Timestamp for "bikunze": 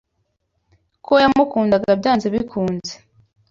2.33-2.93